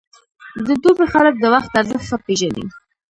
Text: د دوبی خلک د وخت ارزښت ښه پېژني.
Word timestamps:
د 0.65 0.67
دوبی 0.81 1.05
خلک 1.13 1.33
د 1.39 1.45
وخت 1.53 1.71
ارزښت 1.79 2.05
ښه 2.09 2.17
پېژني. 2.25 2.65